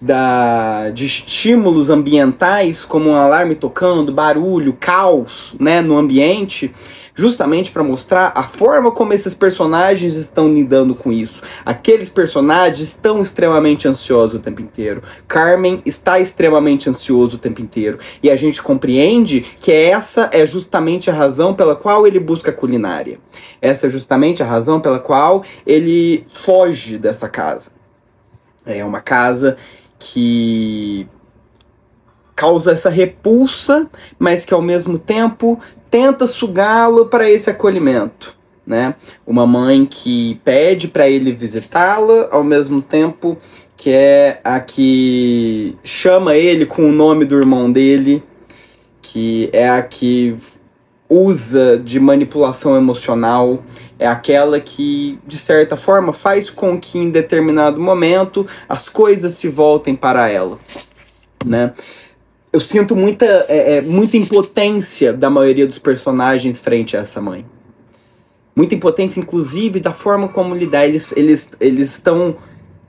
da, 0.00 0.90
de 0.90 1.04
estímulos 1.04 1.90
ambientais, 1.90 2.84
como 2.84 3.10
um 3.10 3.14
alarme 3.14 3.54
tocando, 3.54 4.12
barulho, 4.12 4.76
caos 4.78 5.54
né, 5.60 5.82
no 5.82 5.98
ambiente, 5.98 6.72
justamente 7.14 7.70
para 7.70 7.84
mostrar 7.84 8.32
a 8.34 8.44
forma 8.44 8.90
como 8.90 9.12
esses 9.12 9.34
personagens 9.34 10.16
estão 10.16 10.52
lidando 10.52 10.94
com 10.94 11.12
isso. 11.12 11.42
Aqueles 11.66 12.08
personagens 12.08 12.80
estão 12.80 13.20
extremamente 13.20 13.86
ansiosos 13.86 14.36
o 14.36 14.38
tempo 14.38 14.62
inteiro. 14.62 15.02
Carmen 15.28 15.82
está 15.84 16.18
extremamente 16.18 16.88
ansioso 16.88 17.36
o 17.36 17.38
tempo 17.38 17.60
inteiro. 17.60 17.98
E 18.22 18.30
a 18.30 18.36
gente 18.36 18.62
compreende 18.62 19.44
que 19.60 19.70
essa 19.70 20.30
é 20.32 20.46
justamente 20.46 21.10
a 21.10 21.14
razão 21.14 21.52
pela 21.52 21.76
qual 21.76 22.06
ele 22.06 22.18
busca 22.18 22.50
a 22.50 22.54
culinária. 22.54 23.18
Essa 23.60 23.88
é 23.88 23.90
justamente 23.90 24.42
a 24.42 24.46
razão 24.46 24.80
pela 24.80 24.98
qual 24.98 25.44
ele 25.66 26.26
foge 26.32 26.96
dessa 26.96 27.28
casa. 27.28 27.72
É 28.64 28.84
uma 28.84 29.00
casa 29.00 29.56
que 30.00 31.06
causa 32.34 32.72
essa 32.72 32.88
repulsa, 32.88 33.88
mas 34.18 34.46
que 34.46 34.54
ao 34.54 34.62
mesmo 34.62 34.98
tempo 34.98 35.60
tenta 35.90 36.26
sugá-lo 36.26 37.06
para 37.06 37.30
esse 37.30 37.50
acolhimento. 37.50 38.34
Né? 38.66 38.94
Uma 39.26 39.46
mãe 39.46 39.84
que 39.84 40.40
pede 40.42 40.88
para 40.88 41.08
ele 41.08 41.32
visitá-la, 41.32 42.28
ao 42.30 42.42
mesmo 42.42 42.80
tempo 42.80 43.36
que 43.76 43.90
é 43.90 44.40
a 44.42 44.58
que 44.60 45.76
chama 45.84 46.34
ele 46.34 46.66
com 46.66 46.88
o 46.88 46.92
nome 46.92 47.24
do 47.24 47.36
irmão 47.36 47.70
dele, 47.70 48.22
que 49.02 49.50
é 49.52 49.68
a 49.68 49.82
que 49.82 50.36
usa 51.10 51.76
de 51.76 51.98
manipulação 51.98 52.76
emocional, 52.76 53.62
é 53.98 54.06
aquela 54.06 54.60
que, 54.60 55.18
de 55.26 55.36
certa 55.36 55.76
forma, 55.76 56.12
faz 56.12 56.48
com 56.48 56.80
que 56.80 56.98
em 56.98 57.10
determinado 57.10 57.80
momento 57.80 58.46
as 58.68 58.88
coisas 58.88 59.34
se 59.34 59.48
voltem 59.48 59.94
para 59.96 60.28
ela. 60.28 60.58
Né? 61.44 61.72
eu 62.52 62.60
sinto 62.60 62.96
muita, 62.96 63.24
é, 63.48 63.76
é, 63.76 63.82
muita 63.82 64.16
impotência 64.16 65.12
da 65.12 65.30
maioria 65.30 65.66
dos 65.66 65.78
personagens 65.78 66.58
frente 66.58 66.96
a 66.96 67.00
essa 67.00 67.20
mãe. 67.20 67.46
Muita 68.56 68.74
impotência, 68.74 69.20
inclusive, 69.20 69.78
da 69.78 69.92
forma 69.92 70.28
como 70.28 70.54
lidar. 70.54 70.86
Eles, 70.86 71.16
eles, 71.16 71.48
eles 71.60 71.92
estão 71.92 72.36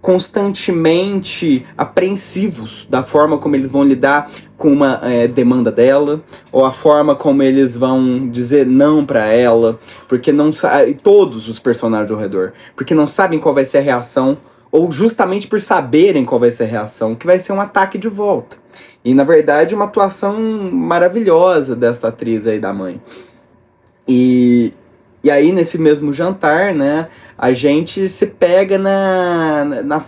constantemente 0.02 1.66
apreensivos 1.78 2.88
da 2.90 3.04
forma 3.04 3.38
como 3.38 3.56
eles 3.56 3.70
vão 3.70 3.84
lidar 3.84 4.32
com 4.58 4.74
uma 4.74 5.00
é, 5.04 5.28
demanda 5.28 5.72
dela, 5.72 6.22
ou 6.52 6.66
a 6.66 6.74
forma 6.74 7.16
como 7.16 7.44
eles 7.44 7.78
vão 7.78 8.28
dizer 8.30 8.66
não 8.66 9.06
para 9.06 9.28
ela, 9.28 9.80
porque 10.08 10.32
não 10.32 10.52
sabem. 10.52 10.94
Todos 10.94 11.48
os 11.48 11.60
personagens 11.60 12.12
ao 12.12 12.18
redor, 12.18 12.54
porque 12.76 12.96
não 12.96 13.08
sabem 13.08 13.40
qual 13.40 13.54
vai 13.54 13.66
ser 13.66 13.78
a 13.78 13.82
reação, 13.82 14.38
ou 14.72 14.92
justamente 14.92 15.48
por 15.48 15.62
saberem 15.62 16.26
qual 16.26 16.40
vai 16.40 16.52
ser 16.52 16.64
a 16.64 16.68
reação, 16.68 17.16
que 17.16 17.28
vai 17.28 17.38
ser 17.38 17.54
um 17.54 17.62
ataque 17.62 17.98
de 17.98 18.08
volta. 18.08 18.58
E 19.04 19.14
na 19.14 19.24
verdade, 19.24 19.76
uma 19.76 19.86
atuação 19.86 20.40
maravilhosa 20.72 21.76
desta 21.76 22.08
atriz 22.08 22.48
aí 22.48 22.60
da 22.60 22.74
mãe. 22.74 23.02
E, 24.08 24.74
e 25.24 25.30
aí, 25.30 25.52
nesse 25.52 25.78
mesmo 25.78 26.12
jantar, 26.12 26.74
né, 26.74 27.08
a 27.38 27.54
gente 27.54 28.08
se 28.08 28.28
pega 28.28 28.78
na, 28.78 29.66
na 29.84 30.04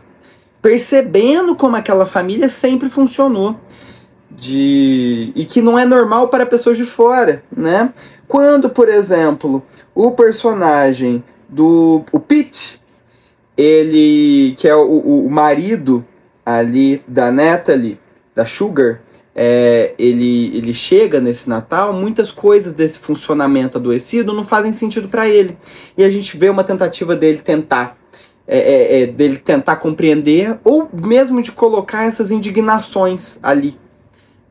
percebendo 0.61 1.55
como 1.55 1.75
aquela 1.75 2.05
família 2.05 2.49
sempre 2.49 2.89
funcionou. 2.89 3.55
De, 4.31 5.31
e 5.35 5.45
que 5.45 5.61
não 5.61 5.77
é 5.77 5.85
normal 5.85 6.27
para 6.27 6.43
pessoas 6.43 6.75
de 6.75 6.85
fora, 6.85 7.43
né? 7.55 7.93
Quando, 8.27 8.67
por 8.67 8.89
exemplo, 8.89 9.61
o 9.93 10.09
personagem 10.09 11.23
do 11.47 12.03
o 12.11 12.19
Pete, 12.19 12.81
ele 13.55 14.55
que 14.57 14.67
é 14.67 14.75
o, 14.75 15.25
o 15.25 15.29
marido 15.29 16.03
ali 16.43 17.03
da 17.07 17.31
Natalie, 17.31 17.99
da 18.33 18.43
Sugar, 18.43 19.01
é, 19.35 19.93
ele, 19.97 20.55
ele 20.55 20.73
chega 20.73 21.19
nesse 21.19 21.49
Natal, 21.49 21.93
muitas 21.93 22.31
coisas 22.31 22.71
desse 22.71 22.99
funcionamento 22.99 23.77
adoecido 23.77 24.33
não 24.33 24.43
fazem 24.43 24.71
sentido 24.71 25.07
para 25.07 25.27
ele. 25.27 25.57
E 25.97 26.03
a 26.03 26.09
gente 26.09 26.37
vê 26.37 26.49
uma 26.49 26.63
tentativa 26.63 27.15
dele 27.15 27.39
tentar. 27.39 27.97
É, 28.45 28.57
é, 28.57 29.01
é, 29.03 29.05
dele 29.07 29.37
tentar 29.37 29.77
compreender 29.77 30.59
ou 30.65 30.89
mesmo 30.91 31.41
de 31.41 31.49
colocar 31.49 32.03
essas 32.03 32.29
indignações 32.29 33.39
ali 33.41 33.79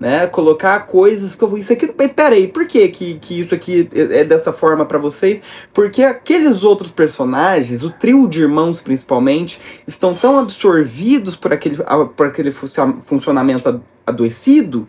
né? 0.02 0.26
Colocar 0.26 0.80
coisas. 0.80 1.38
Isso 1.56 1.72
aqui. 1.72 1.86
Peraí, 1.86 2.48
por 2.48 2.66
que, 2.66 2.88
que, 2.88 3.14
que 3.14 3.40
isso 3.40 3.54
aqui 3.54 3.88
é, 3.94 4.18
é 4.18 4.24
dessa 4.24 4.52
forma 4.52 4.84
para 4.84 4.98
vocês? 4.98 5.40
Porque 5.72 6.02
aqueles 6.02 6.64
outros 6.64 6.90
personagens, 6.90 7.84
o 7.84 7.90
trio 7.90 8.28
de 8.28 8.40
irmãos 8.40 8.82
principalmente, 8.82 9.60
estão 9.86 10.12
tão 10.12 10.36
absorvidos 10.40 11.36
por 11.36 11.52
aquele, 11.52 11.76
por 12.16 12.26
aquele 12.26 12.50
funcionamento 12.50 13.80
adoecido 14.04 14.88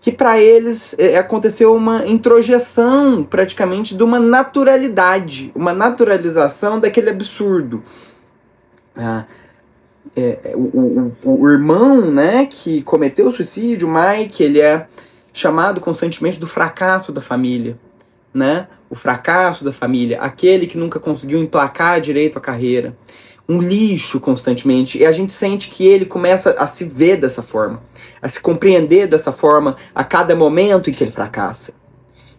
que 0.00 0.10
para 0.10 0.38
eles 0.38 0.96
é, 0.98 1.16
aconteceu 1.16 1.74
uma 1.74 2.04
introjeção 2.04 3.22
praticamente 3.22 3.96
de 3.96 4.02
uma 4.02 4.18
naturalidade, 4.18 5.52
uma 5.54 5.72
naturalização 5.72 6.80
daquele 6.80 7.08
absurdo. 7.08 7.84
Ah, 8.96 9.24
é, 10.16 10.38
é, 10.44 10.52
o, 10.54 11.12
o, 11.22 11.42
o, 11.42 11.50
irmão, 11.50 12.10
né, 12.10 12.46
que 12.46 12.82
cometeu 12.82 13.28
o 13.28 13.32
suicídio, 13.32 13.88
Mike, 13.88 14.42
ele 14.42 14.60
é 14.60 14.86
chamado 15.32 15.80
constantemente 15.80 16.38
do 16.38 16.46
fracasso 16.46 17.12
da 17.12 17.20
família, 17.20 17.76
né? 18.32 18.68
O 18.88 18.94
fracasso 18.94 19.64
da 19.64 19.72
família, 19.72 20.20
aquele 20.20 20.66
que 20.66 20.78
nunca 20.78 21.00
conseguiu 21.00 21.40
emplacar 21.40 22.00
direito 22.00 22.38
a 22.38 22.40
carreira, 22.40 22.96
um 23.48 23.58
lixo 23.58 24.20
constantemente. 24.20 24.98
E 24.98 25.04
a 25.04 25.10
gente 25.10 25.32
sente 25.32 25.68
que 25.68 25.84
ele 25.84 26.06
começa 26.06 26.50
a 26.52 26.68
se 26.68 26.84
ver 26.84 27.16
dessa 27.16 27.42
forma, 27.42 27.82
a 28.22 28.28
se 28.28 28.40
compreender 28.40 29.08
dessa 29.08 29.32
forma 29.32 29.74
a 29.94 30.04
cada 30.04 30.36
momento 30.36 30.88
em 30.88 30.92
que 30.92 31.02
ele 31.02 31.10
fracassa. 31.10 31.72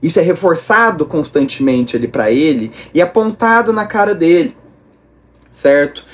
Isso 0.01 0.19
é 0.19 0.23
reforçado 0.23 1.05
constantemente 1.05 1.97
ali 1.97 2.07
para 2.07 2.31
ele 2.31 2.71
e 2.93 3.01
apontado 3.01 3.73
na 3.73 3.85
cara 3.85 4.13
dele, 4.13 4.55
certo? 5.51 6.05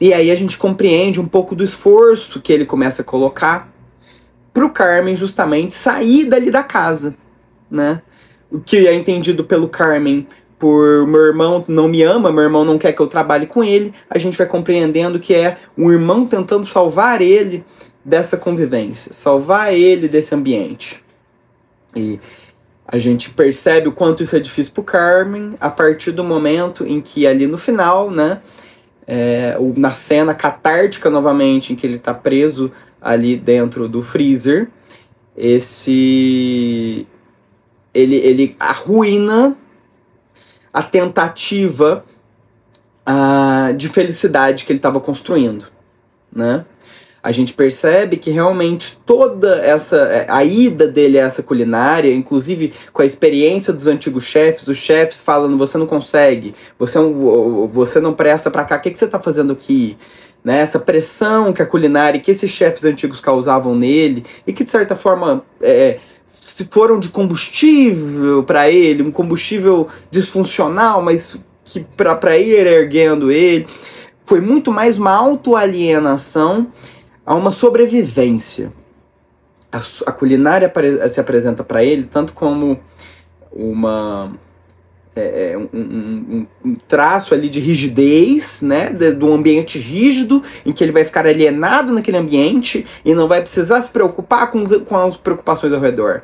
E 0.00 0.12
aí 0.12 0.30
a 0.30 0.34
gente 0.36 0.56
compreende 0.56 1.20
um 1.20 1.26
pouco 1.26 1.54
do 1.54 1.64
esforço 1.64 2.40
que 2.40 2.52
ele 2.52 2.64
começa 2.64 3.02
a 3.02 3.04
colocar 3.04 3.72
pro 4.52 4.70
Carmen 4.70 5.16
justamente 5.16 5.74
sair 5.74 6.24
dali 6.24 6.50
da 6.50 6.62
casa, 6.62 7.16
né? 7.70 8.02
O 8.50 8.60
que 8.60 8.86
é 8.86 8.94
entendido 8.94 9.44
pelo 9.44 9.68
Carmen 9.68 10.26
por 10.58 11.06
meu 11.06 11.20
irmão 11.20 11.64
não 11.68 11.86
me 11.86 12.02
ama, 12.02 12.32
meu 12.32 12.42
irmão 12.42 12.64
não 12.64 12.78
quer 12.78 12.92
que 12.92 13.00
eu 13.00 13.06
trabalhe 13.06 13.46
com 13.46 13.62
ele, 13.62 13.94
a 14.10 14.18
gente 14.18 14.36
vai 14.36 14.46
compreendendo 14.46 15.20
que 15.20 15.34
é 15.34 15.56
um 15.76 15.92
irmão 15.92 16.26
tentando 16.26 16.66
salvar 16.66 17.20
ele 17.20 17.64
dessa 18.04 18.36
convivência, 18.36 19.12
salvar 19.12 19.72
ele 19.72 20.08
desse 20.08 20.34
ambiente. 20.34 21.02
E 21.94 22.18
a 22.86 22.98
gente 22.98 23.30
percebe 23.30 23.88
o 23.88 23.92
quanto 23.92 24.22
isso 24.22 24.34
é 24.34 24.40
difícil 24.40 24.72
pro 24.72 24.82
Carmen 24.82 25.54
a 25.60 25.70
partir 25.70 26.10
do 26.10 26.24
momento 26.24 26.86
em 26.86 27.00
que 27.00 27.26
ali 27.26 27.46
no 27.46 27.58
final, 27.58 28.10
né, 28.10 28.40
é, 29.10 29.56
na 29.74 29.92
cena 29.92 30.34
catártica 30.34 31.08
novamente, 31.08 31.72
em 31.72 31.76
que 31.76 31.86
ele 31.86 31.96
está 31.96 32.12
preso 32.12 32.70
ali 33.00 33.36
dentro 33.36 33.88
do 33.88 34.02
freezer, 34.02 34.68
esse 35.34 37.06
ele, 37.94 38.16
ele 38.16 38.56
arruína 38.60 39.56
a 40.72 40.82
tentativa 40.82 42.04
uh, 43.08 43.72
de 43.74 43.88
felicidade 43.88 44.66
que 44.66 44.72
ele 44.72 44.78
estava 44.78 45.00
construindo, 45.00 45.66
né? 46.30 46.66
A 47.22 47.32
gente 47.32 47.52
percebe 47.52 48.16
que 48.16 48.30
realmente 48.30 48.98
toda 49.04 49.56
essa 49.56 49.96
é, 49.96 50.26
a 50.28 50.44
ida 50.44 50.86
dele 50.86 51.18
a 51.18 51.24
essa 51.24 51.42
culinária, 51.42 52.12
inclusive 52.14 52.72
com 52.92 53.02
a 53.02 53.06
experiência 53.06 53.72
dos 53.72 53.86
antigos 53.86 54.24
chefes, 54.24 54.68
os 54.68 54.78
chefes 54.78 55.22
falando 55.22 55.58
você 55.58 55.76
não 55.76 55.86
consegue, 55.86 56.54
você, 56.78 56.98
é 56.98 57.02
você 57.68 58.00
não 58.00 58.14
presta 58.14 58.50
para 58.50 58.64
cá, 58.64 58.76
o 58.76 58.80
que, 58.80 58.90
que 58.90 58.98
você 58.98 59.06
está 59.06 59.18
fazendo 59.18 59.52
aqui? 59.52 59.96
Né, 60.44 60.60
essa 60.60 60.78
pressão 60.78 61.52
que 61.52 61.60
a 61.60 61.66
culinária, 61.66 62.20
que 62.20 62.30
esses 62.30 62.50
chefes 62.50 62.84
antigos 62.84 63.20
causavam 63.20 63.74
nele, 63.74 64.24
e 64.46 64.52
que 64.52 64.62
de 64.62 64.70
certa 64.70 64.94
forma 64.94 65.44
é, 65.60 65.98
se 66.46 66.68
foram 66.70 67.00
de 67.00 67.08
combustível 67.08 68.44
para 68.44 68.70
ele, 68.70 69.02
um 69.02 69.10
combustível 69.10 69.88
disfuncional, 70.10 71.02
mas 71.02 71.38
que 71.64 71.84
para 71.96 72.38
ir 72.38 72.66
erguendo 72.66 73.30
ele, 73.30 73.66
foi 74.24 74.40
muito 74.40 74.72
mais 74.72 74.98
uma 74.98 75.12
autoalienação 75.12 76.68
a 77.28 77.34
uma 77.34 77.52
sobrevivência. 77.52 78.72
A, 79.70 79.82
a 80.06 80.12
culinária 80.12 80.72
se 81.10 81.20
apresenta 81.20 81.62
para 81.62 81.84
ele 81.84 82.04
tanto 82.04 82.32
como 82.32 82.80
uma 83.52 84.32
é, 85.14 85.50
é, 85.52 85.58
um, 85.58 85.68
um, 85.74 86.46
um, 86.64 86.74
traço 86.88 87.34
ali 87.34 87.50
de 87.50 87.60
rigidez, 87.60 88.62
né, 88.62 88.88
de, 88.88 89.14
de, 89.14 89.22
um 89.22 89.34
ambiente 89.34 89.78
rígido, 89.78 90.42
em 90.64 90.72
que 90.72 90.82
ele 90.82 90.90
vai 90.92 91.04
ficar 91.04 91.26
alienado 91.26 91.92
naquele 91.92 92.16
ambiente 92.16 92.86
e 93.04 93.14
não 93.14 93.28
vai 93.28 93.42
precisar 93.42 93.82
se 93.82 93.90
preocupar 93.90 94.50
com, 94.50 94.64
com 94.80 94.96
as 94.96 95.18
preocupações 95.18 95.74
ao 95.74 95.80
redor. 95.80 96.22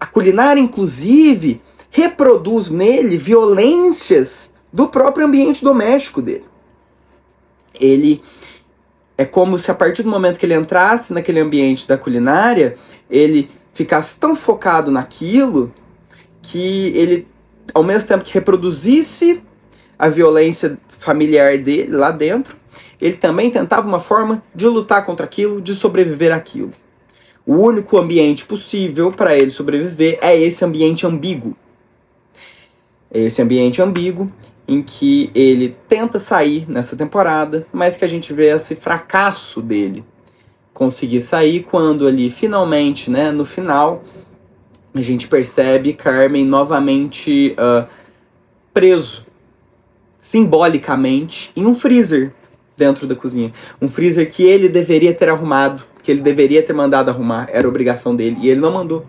A 0.00 0.06
culinária, 0.06 0.60
inclusive, 0.60 1.62
reproduz 1.90 2.72
nele 2.72 3.16
violências 3.16 4.52
do 4.72 4.88
próprio 4.88 5.26
ambiente 5.26 5.62
doméstico 5.62 6.20
dele. 6.20 6.44
Ele 7.78 8.20
é 9.16 9.24
como 9.24 9.58
se 9.58 9.70
a 9.70 9.74
partir 9.74 10.02
do 10.02 10.10
momento 10.10 10.38
que 10.38 10.46
ele 10.46 10.54
entrasse 10.54 11.12
naquele 11.12 11.40
ambiente 11.40 11.86
da 11.86 11.96
culinária, 11.96 12.76
ele 13.08 13.50
ficasse 13.72 14.16
tão 14.16 14.34
focado 14.34 14.90
naquilo 14.90 15.72
que 16.42 16.92
ele, 16.96 17.26
ao 17.72 17.82
mesmo 17.82 18.08
tempo 18.08 18.24
que 18.24 18.34
reproduzisse 18.34 19.40
a 19.98 20.08
violência 20.08 20.78
familiar 20.88 21.58
dele 21.58 21.96
lá 21.96 22.10
dentro, 22.10 22.56
ele 23.00 23.16
também 23.16 23.50
tentava 23.50 23.86
uma 23.86 24.00
forma 24.00 24.42
de 24.54 24.66
lutar 24.66 25.04
contra 25.04 25.26
aquilo, 25.26 25.60
de 25.60 25.74
sobreviver 25.74 26.32
àquilo. 26.32 26.72
O 27.46 27.56
único 27.56 27.98
ambiente 27.98 28.44
possível 28.44 29.12
para 29.12 29.36
ele 29.36 29.50
sobreviver 29.50 30.18
é 30.22 30.36
esse 30.36 30.64
ambiente 30.64 31.06
ambíguo. 31.06 31.54
Esse 33.12 33.42
ambiente 33.42 33.80
ambíguo 33.80 34.32
em 34.66 34.82
que 34.82 35.30
ele 35.34 35.76
tenta 35.88 36.18
sair 36.18 36.64
nessa 36.68 36.96
temporada, 36.96 37.66
mas 37.72 37.96
que 37.96 38.04
a 38.04 38.08
gente 38.08 38.32
vê 38.32 38.46
esse 38.46 38.74
fracasso 38.76 39.60
dele 39.60 40.04
conseguir 40.72 41.22
sair 41.22 41.62
quando 41.62 42.06
ali 42.06 42.30
finalmente, 42.30 43.10
né, 43.10 43.30
no 43.30 43.44
final, 43.44 44.02
a 44.92 45.02
gente 45.02 45.28
percebe 45.28 45.92
Carmen 45.92 46.44
novamente 46.44 47.54
uh, 47.58 47.86
preso 48.72 49.24
simbolicamente 50.18 51.52
em 51.54 51.66
um 51.66 51.74
freezer 51.74 52.32
dentro 52.76 53.06
da 53.06 53.14
cozinha, 53.14 53.52
um 53.80 53.88
freezer 53.88 54.28
que 54.28 54.42
ele 54.42 54.68
deveria 54.68 55.14
ter 55.14 55.28
arrumado, 55.28 55.84
que 56.02 56.10
ele 56.10 56.20
deveria 56.20 56.62
ter 56.62 56.72
mandado 56.72 57.08
arrumar, 57.08 57.46
era 57.52 57.68
obrigação 57.68 58.16
dele 58.16 58.38
e 58.40 58.48
ele 58.48 58.60
não 58.60 58.72
mandou. 58.72 59.04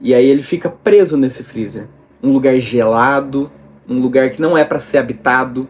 E 0.00 0.14
aí 0.14 0.26
ele 0.26 0.42
fica 0.42 0.68
preso 0.68 1.16
nesse 1.16 1.44
freezer, 1.44 1.88
um 2.22 2.32
lugar 2.32 2.58
gelado, 2.58 3.50
um 3.88 4.00
lugar 4.00 4.30
que 4.30 4.40
não 4.40 4.56
é 4.56 4.64
para 4.64 4.80
ser 4.80 4.98
habitado. 4.98 5.68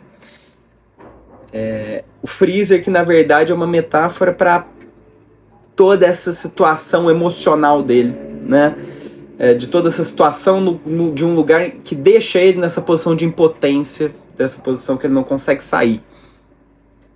É, 1.52 2.04
o 2.22 2.26
freezer 2.26 2.82
que 2.82 2.90
na 2.90 3.02
verdade 3.02 3.52
é 3.52 3.54
uma 3.54 3.66
metáfora 3.66 4.32
para 4.32 4.66
toda 5.74 6.04
essa 6.06 6.32
situação 6.32 7.10
emocional 7.10 7.82
dele, 7.82 8.16
né? 8.42 8.76
É, 9.38 9.54
de 9.54 9.68
toda 9.68 9.88
essa 9.88 10.02
situação 10.02 10.60
no, 10.60 10.80
no, 10.84 11.14
de 11.14 11.24
um 11.24 11.32
lugar 11.32 11.70
que 11.84 11.94
deixa 11.94 12.40
ele 12.40 12.58
nessa 12.58 12.82
posição 12.82 13.14
de 13.14 13.24
impotência, 13.24 14.12
dessa 14.36 14.60
posição 14.60 14.96
que 14.96 15.06
ele 15.06 15.14
não 15.14 15.22
consegue 15.22 15.62
sair. 15.62 16.02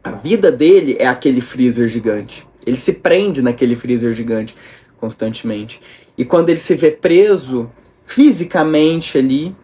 A 0.05 0.13
vida 0.13 0.53
dele 0.53 0.97
é 1.01 1.09
aquele 1.09 1.41
freezer 1.41 1.89
gigante. 1.89 2.47
Ele 2.65 2.77
se 2.77 2.95
prende 2.95 3.43
naquele 3.43 3.75
freezer 3.75 4.13
gigante 4.13 4.55
constantemente. 4.97 5.81
E 6.17 6.25
quando 6.25 6.51
ele 6.51 6.61
se 6.61 6.77
vê 6.77 6.93
preso 6.93 7.69
fisicamente 8.05 9.19
ali, 9.19 9.57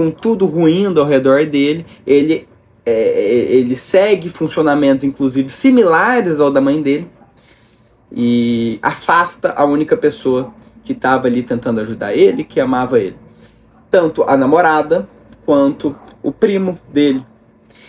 com 0.00 0.10
tudo 0.10 0.46
ruindo 0.46 0.98
ao 0.98 1.06
redor 1.06 1.44
dele, 1.44 1.84
ele, 2.06 2.48
é, 2.86 2.90
é, 2.90 3.52
ele 3.52 3.76
segue 3.76 4.30
funcionamentos, 4.30 5.04
inclusive, 5.04 5.50
similares 5.50 6.40
ao 6.40 6.50
da 6.50 6.58
mãe 6.58 6.80
dele, 6.80 7.06
e 8.10 8.78
afasta 8.80 9.52
a 9.52 9.62
única 9.66 9.98
pessoa 9.98 10.54
que 10.82 10.94
estava 10.94 11.26
ali 11.26 11.42
tentando 11.42 11.82
ajudar 11.82 12.14
ele, 12.14 12.44
que 12.44 12.58
amava 12.58 12.98
ele. 12.98 13.16
Tanto 13.90 14.22
a 14.22 14.38
namorada 14.38 15.06
quanto 15.44 15.94
o 16.22 16.32
primo 16.32 16.78
dele. 16.90 17.22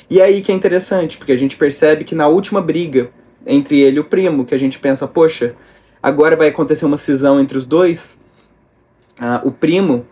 E 0.09 0.21
aí 0.21 0.41
que 0.41 0.51
é 0.51 0.55
interessante, 0.55 1.17
porque 1.17 1.31
a 1.31 1.37
gente 1.37 1.55
percebe 1.55 2.03
que 2.03 2.13
na 2.13 2.27
última 2.27 2.61
briga 2.61 3.09
entre 3.47 3.79
ele 3.79 3.95
e 3.95 3.99
o 4.01 4.03
primo, 4.03 4.43
que 4.43 4.53
a 4.53 4.59
gente 4.59 4.79
pensa, 4.79 5.07
poxa, 5.07 5.55
agora 6.03 6.35
vai 6.35 6.49
acontecer 6.49 6.85
uma 6.85 6.97
cisão 6.97 7.39
entre 7.39 7.57
os 7.57 7.65
dois, 7.65 8.19
uh, 9.17 9.47
o 9.47 9.51
primo 9.53 10.05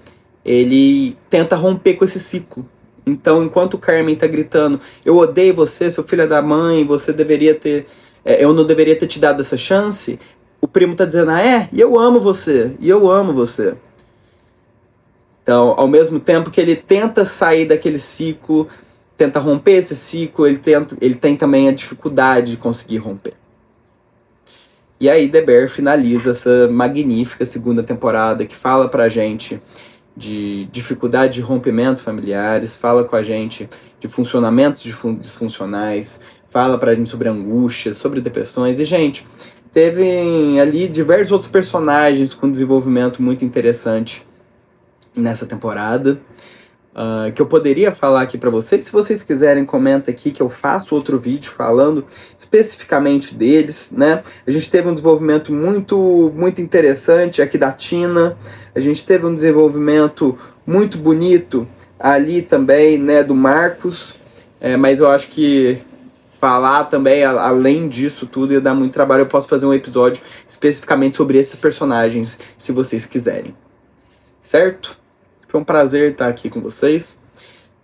ele 0.43 1.17
tenta 1.30 1.56
romper 1.56 1.95
com 1.95 2.06
esse 2.06 2.19
ciclo. 2.19 2.65
Então, 3.06 3.43
enquanto 3.43 3.73
o 3.73 3.78
Carmen 3.78 4.15
tá 4.15 4.28
gritando, 4.28 4.80
eu 5.04 5.17
odeio 5.17 5.54
você, 5.54 5.89
seu 5.89 6.04
filho 6.04 6.28
da 6.28 6.41
mãe, 6.41 6.86
você 6.86 7.12
deveria 7.12 7.56
ter. 7.56 7.88
É, 8.23 8.43
eu 8.43 8.54
não 8.54 8.65
deveria 8.65 8.95
ter 8.95 9.08
te 9.08 9.19
dado 9.19 9.41
essa 9.41 9.58
chance. 9.58 10.19
O 10.62 10.67
primo 10.67 10.95
tá 10.95 11.06
dizendo, 11.06 11.32
ah, 11.32 11.41
é, 11.41 11.69
e 11.71 11.80
eu 11.80 11.97
amo 11.97 12.19
você, 12.19 12.75
e 12.80 12.89
eu 12.89 13.10
amo 13.10 13.34
você. 13.34 13.75
Então, 15.41 15.73
ao 15.78 15.88
mesmo 15.88 16.19
tempo 16.19 16.52
que 16.52 16.62
ele 16.62 16.75
tenta 16.75 17.25
sair 17.25 17.65
daquele 17.65 17.99
ciclo, 17.99 18.67
tenta 19.17 19.39
romper 19.39 19.78
esse 19.78 19.95
ciclo, 19.95 20.45
ele, 20.45 20.58
tenta, 20.58 20.95
ele 21.02 21.15
tem 21.15 21.36
também 21.36 21.67
a 21.67 21.71
dificuldade 21.71 22.52
de 22.52 22.58
conseguir 22.58 22.97
romper. 22.97 23.34
E 24.99 25.10
aí, 25.10 25.28
Bear 25.30 25.69
finaliza 25.69 26.32
essa 26.32 26.67
magnífica 26.67 27.45
segunda 27.45 27.82
temporada 27.82 28.45
que 28.45 28.56
fala 28.56 28.89
pra 28.89 29.08
gente 29.08 29.62
de 30.19 30.65
dificuldade 30.65 31.36
de 31.36 31.41
rompimento 31.41 32.01
familiares, 32.01 32.75
fala 32.75 33.05
com 33.05 33.15
a 33.15 33.23
gente 33.23 33.69
de 33.99 34.08
funcionamentos 34.10 34.82
disfuncionais, 34.82 36.21
fala 36.49 36.77
pra 36.77 36.93
gente 36.93 37.10
sobre 37.10 37.29
angústias, 37.29 37.97
sobre 37.97 38.19
depressões. 38.19 38.79
E, 38.79 38.86
gente, 38.86 39.25
teve 39.73 40.60
ali 40.60 40.89
diversos 40.89 41.32
outros 41.32 41.49
personagens 41.49 42.34
com 42.34 42.51
desenvolvimento 42.51 43.21
muito 43.23 43.45
interessante 43.45 44.27
nessa 45.15 45.45
temporada 45.45 46.19
uh, 46.99 47.31
que 47.31 47.41
eu 47.41 47.45
poderia 47.45 47.93
falar 47.93 48.21
aqui 48.21 48.38
para 48.38 48.49
vocês. 48.49 48.83
Se 48.83 48.91
vocês 48.91 49.23
quiserem, 49.23 49.63
comenta 49.63 50.12
aqui 50.12 50.31
que 50.31 50.41
eu 50.41 50.49
faço 50.49 50.93
outro 50.93 51.17
vídeo 51.17 51.49
falando 51.49 52.05
especificamente 52.38 53.33
deles, 53.33 53.93
né? 53.95 54.21
A 54.45 54.51
gente 54.51 54.69
teve 54.69 54.89
um 54.89 54.93
desenvolvimento 54.93 55.53
muito, 55.53 56.33
muito 56.35 56.62
interessante 56.62 57.41
aqui 57.41 57.57
da 57.57 57.71
Tina. 57.71 58.38
A 58.75 58.79
gente 58.81 59.05
teve 59.05 59.25
um 59.25 59.33
desenvolvimento 59.33 60.38
muito 60.67 60.97
bonito 60.97 61.65
ali 61.97 62.41
também, 62.41 62.97
né, 62.97 63.23
do 63.23 63.35
Marcos. 63.35 64.19
É, 64.59 64.75
mas 64.75 64.99
eu 64.99 65.09
acho 65.09 65.29
que 65.29 65.81
falar 66.39 66.85
também, 66.85 67.23
além 67.23 67.88
disso 67.88 68.25
tudo, 68.25 68.53
ia 68.53 68.62
dar 68.62 68.73
muito 68.73 68.93
trabalho. 68.93 69.21
Eu 69.21 69.27
posso 69.27 69.47
fazer 69.47 69.65
um 69.65 69.73
episódio 69.73 70.21
especificamente 70.47 71.17
sobre 71.17 71.38
esses 71.38 71.55
personagens, 71.55 72.39
se 72.57 72.71
vocês 72.71 73.05
quiserem. 73.05 73.55
Certo? 74.41 74.99
Foi 75.49 75.59
um 75.59 75.63
prazer 75.63 76.12
estar 76.12 76.27
aqui 76.27 76.47
com 76.47 76.62
vocês. 76.62 77.19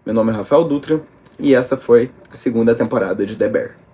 Meu 0.06 0.14
nome 0.14 0.32
é 0.32 0.36
Rafael 0.36 0.64
Dutra 0.66 1.02
e 1.40 1.56
essa 1.56 1.76
foi 1.76 2.12
a 2.32 2.36
segunda 2.36 2.76
temporada 2.76 3.26
de 3.26 3.36
The 3.36 3.50
Bear. 3.50 3.85